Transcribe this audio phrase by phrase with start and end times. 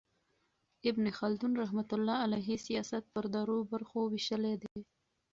[0.89, 4.77] ابن خلدون رحمة الله علیه سیاست پر درو برخو ویشلی دئ.